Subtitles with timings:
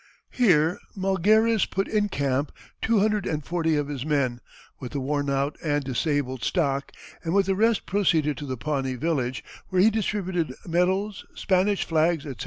[0.31, 2.51] Here Malgares put in camp
[2.81, 4.41] two hundred and forty of his men,
[4.79, 6.91] with the worn out and disabled stock,
[7.23, 12.25] and with the rest proceeded to the Pawnee village, where he distributed medals, Spanish flags,
[12.25, 12.39] etc.